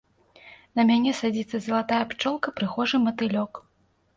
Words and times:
На 0.77 0.85
мяне 0.91 1.11
садзіцца 1.19 1.61
залатая 1.65 2.01
пчолка, 2.15 2.47
прыгожы 2.61 3.05
матылёк. 3.07 3.63